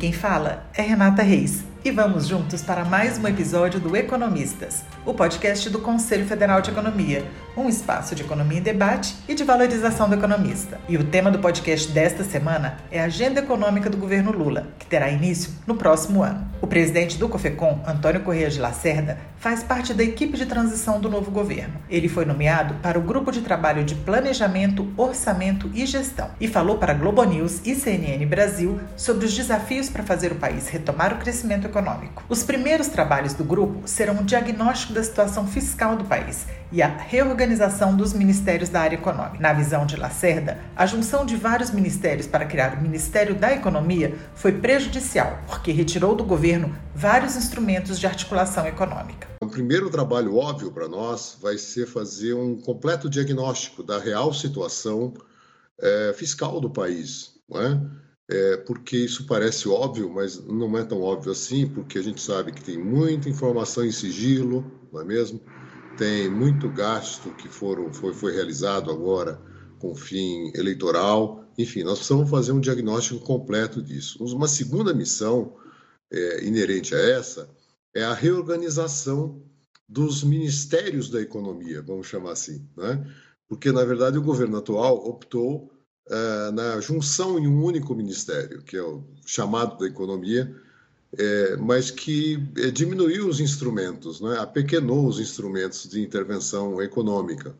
[0.00, 5.14] quem fala é Renata Reis e vamos juntos para mais um episódio do Economistas, o
[5.14, 7.24] podcast do Conselho Federal de Economia,
[7.56, 10.78] um espaço de economia em debate e de valorização do economista.
[10.88, 14.86] E o tema do podcast desta semana é a Agenda Econômica do governo Lula, que
[14.86, 16.46] terá início no próximo ano.
[16.60, 21.08] O presidente do COFECOM, Antônio Correia de Lacerda, faz parte da equipe de transição do
[21.08, 21.74] novo governo.
[21.88, 26.76] Ele foi nomeado para o grupo de trabalho de planejamento, orçamento e gestão e falou
[26.76, 31.18] para Globo News e CNN Brasil sobre os desafios para fazer o país retomar o
[31.18, 32.22] crescimento econômico.
[32.28, 36.88] Os primeiros trabalhos do grupo serão o diagnóstico da situação fiscal do país e a
[36.88, 39.40] reorganização dos ministérios da área econômica.
[39.40, 44.14] Na visão de Lacerda, a junção de vários ministérios para criar o Ministério da Economia
[44.34, 49.28] foi prejudicial, porque retirou do governo vários instrumentos de articulação econômica.
[49.40, 55.14] O primeiro trabalho óbvio para nós vai ser fazer um completo diagnóstico da real situação
[55.80, 57.80] é, fiscal do país, não é?
[58.30, 58.56] É?
[58.58, 62.62] porque isso parece óbvio, mas não é tão óbvio assim, porque a gente sabe que
[62.62, 65.40] tem muita informação em sigilo, não é mesmo?
[65.98, 69.40] Tem muito gasto que foram, foi, foi realizado agora
[69.78, 71.44] com fim eleitoral.
[71.58, 74.22] Enfim, nós precisamos fazer um diagnóstico completo disso.
[74.24, 75.56] Uma segunda missão
[76.10, 77.50] é, inerente a essa
[77.94, 79.42] é a reorganização
[79.88, 83.04] dos ministérios da economia, vamos chamar assim, né?
[83.48, 85.72] porque na verdade o governo atual optou
[86.10, 90.54] uh, na junção em um único ministério, que é o chamado da economia,
[91.18, 94.38] é, mas que é, diminuiu os instrumentos, né?
[94.38, 97.54] apequenou os instrumentos de intervenção econômica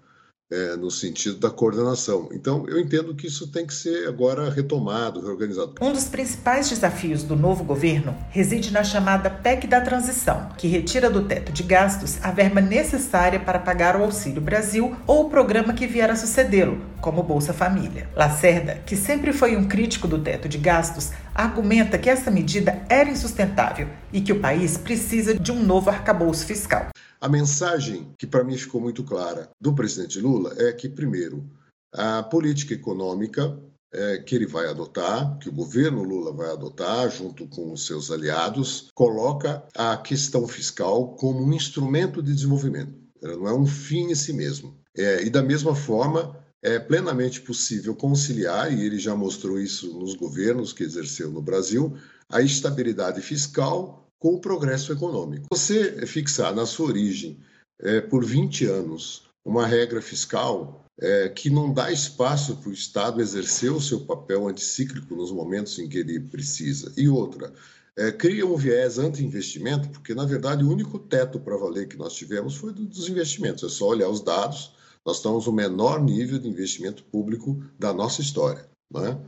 [0.51, 2.29] é, no sentido da coordenação.
[2.33, 5.75] Então, eu entendo que isso tem que ser agora retomado, reorganizado.
[5.81, 11.09] Um dos principais desafios do novo governo reside na chamada PEC da transição, que retira
[11.09, 15.73] do teto de gastos a verba necessária para pagar o Auxílio Brasil ou o programa
[15.73, 18.09] que vier a sucedê-lo, como Bolsa Família.
[18.17, 23.09] Lacerda, que sempre foi um crítico do teto de gastos, argumenta que essa medida era
[23.09, 26.89] insustentável e que o país precisa de um novo arcabouço fiscal.
[27.21, 31.47] A mensagem que para mim ficou muito clara do presidente Lula é que, primeiro,
[31.93, 33.61] a política econômica
[33.93, 38.11] é, que ele vai adotar, que o governo Lula vai adotar, junto com os seus
[38.11, 42.95] aliados, coloca a questão fiscal como um instrumento de desenvolvimento.
[43.23, 44.79] Ela não é um fim em si mesmo.
[44.97, 50.15] É, e da mesma forma, é plenamente possível conciliar, e ele já mostrou isso nos
[50.15, 51.95] governos que exerceu no Brasil,
[52.31, 55.47] a estabilidade fiscal com o progresso econômico.
[55.51, 57.39] Você fixar na sua origem,
[57.81, 63.23] é, por 20 anos, uma regra fiscal é, que não dá espaço para o Estado
[63.23, 67.51] exercer o seu papel anticíclico nos momentos em que ele precisa, e outra,
[67.97, 72.13] é, cria um viés anti-investimento, porque, na verdade, o único teto para valer que nós
[72.13, 73.65] tivemos foi do, dos investimentos.
[73.65, 78.21] É só olhar os dados, nós estamos no menor nível de investimento público da nossa
[78.21, 78.69] história.
[78.93, 79.19] Né?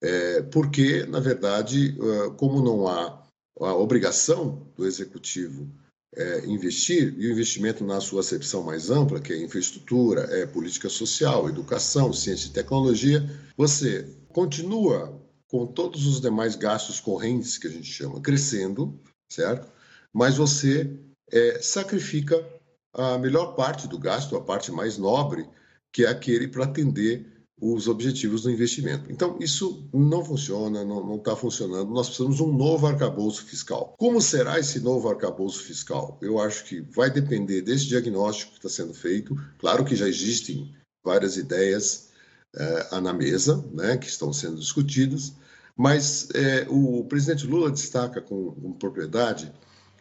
[0.00, 1.96] É, porque, na verdade,
[2.36, 3.25] como não há
[3.60, 5.68] a obrigação do executivo
[6.14, 10.88] é investir, e o investimento na sua acepção mais ampla, que é infraestrutura, é política
[10.88, 13.22] social, educação, ciência e tecnologia,
[13.56, 18.98] você continua com todos os demais gastos correntes que a gente chama crescendo,
[19.30, 19.70] certo?
[20.12, 20.98] Mas você
[21.30, 22.44] é, sacrifica
[22.92, 25.46] a melhor parte do gasto, a parte mais nobre,
[25.92, 29.10] que é aquele para atender os objetivos do investimento.
[29.10, 31.90] Então, isso não funciona, não está funcionando.
[31.90, 33.94] Nós precisamos de um novo arcabouço fiscal.
[33.98, 36.18] Como será esse novo arcabouço fiscal?
[36.20, 39.34] Eu acho que vai depender desse diagnóstico que está sendo feito.
[39.58, 42.10] Claro que já existem várias ideias
[42.58, 45.34] eh, na mesa, né, que estão sendo discutidas,
[45.76, 49.52] mas eh, o presidente Lula destaca com, com propriedade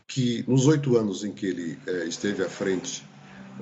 [0.08, 3.06] que nos oito anos em que ele eh, esteve à frente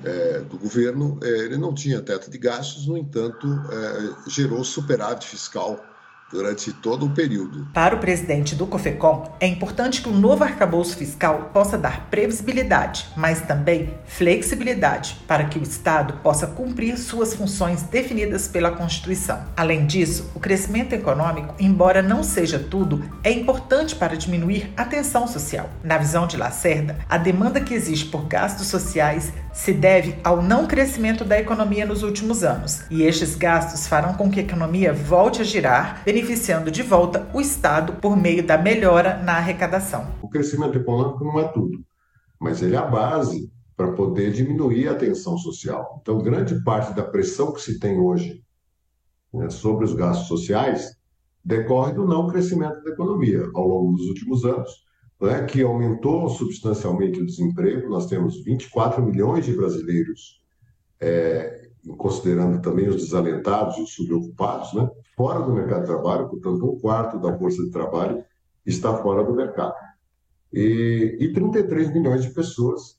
[0.02, 5.26] é, do governo, é, ele não tinha teto de gastos, no entanto, é, gerou superávit
[5.26, 5.93] fiscal
[6.30, 7.66] durante todo o período.
[7.72, 13.06] Para o presidente do COFECOM, é importante que o novo arcabouço fiscal possa dar previsibilidade,
[13.16, 19.44] mas também flexibilidade para que o Estado possa cumprir suas funções definidas pela Constituição.
[19.56, 25.26] Além disso, o crescimento econômico, embora não seja tudo, é importante para diminuir a tensão
[25.28, 25.70] social.
[25.82, 30.66] Na visão de Lacerda, a demanda que existe por gastos sociais se deve ao não
[30.66, 35.40] crescimento da economia nos últimos anos, e estes gastos farão com que a economia volte
[35.40, 36.02] a girar,
[36.70, 40.06] de volta o Estado por meio da melhora na arrecadação.
[40.22, 41.84] O crescimento econômico não é tudo,
[42.40, 45.98] mas ele é a base para poder diminuir a tensão social.
[46.00, 48.42] Então, grande parte da pressão que se tem hoje
[49.32, 50.96] né, sobre os gastos sociais
[51.44, 54.70] decorre do não crescimento da economia ao longo dos últimos anos,
[55.20, 57.88] né, que aumentou substancialmente o desemprego.
[57.88, 60.42] Nós temos 24 milhões de brasileiros
[61.00, 61.63] é,
[61.96, 64.88] considerando também os desalentados os subocupados, né?
[65.16, 68.24] fora do mercado de trabalho, portanto, um quarto da força de trabalho
[68.64, 69.74] está fora do mercado.
[70.52, 72.98] E, e 33 milhões de pessoas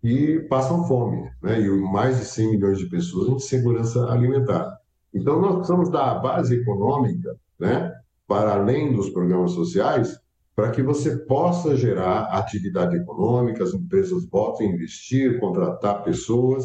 [0.00, 1.60] que passam fome, né?
[1.60, 4.78] e mais de 100 milhões de pessoas em segurança alimentar.
[5.12, 7.92] Então, nós precisamos dar a base econômica, né?
[8.26, 10.18] para além dos programas sociais,
[10.56, 16.64] para que você possa gerar atividade econômica, as empresas voltem a investir, contratar pessoas,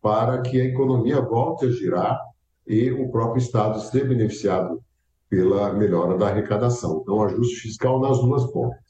[0.00, 2.20] para que a economia volte a girar
[2.66, 4.82] e o próprio Estado ser beneficiado
[5.28, 7.00] pela melhora da arrecadação.
[7.02, 8.89] Então, ajuste fiscal nas duas pontas.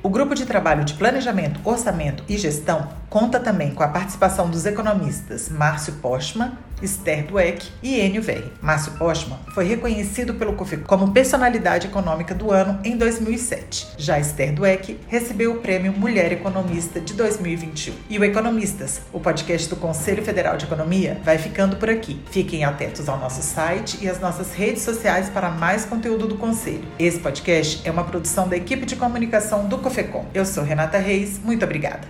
[0.00, 4.64] O grupo de trabalho de planejamento, orçamento e gestão conta também com a participação dos
[4.64, 8.52] economistas Márcio Postman, Esther Dweck e Enio Verri.
[8.62, 13.94] Márcio Postman foi reconhecido pelo COFECOM como personalidade econômica do ano em 2007.
[13.96, 17.94] Já Esther Dweck recebeu o prêmio Mulher Economista de 2021.
[18.08, 22.20] E o Economistas, o podcast do Conselho Federal de Economia, vai ficando por aqui.
[22.30, 26.86] Fiquem atentos ao nosso site e às nossas redes sociais para mais conteúdo do Conselho.
[26.98, 30.26] Esse podcast é uma produção da equipe de comunicação do COFECOM.
[30.34, 32.06] Eu sou Renata Reis, muito obrigada.